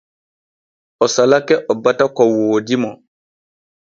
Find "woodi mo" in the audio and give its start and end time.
2.35-2.91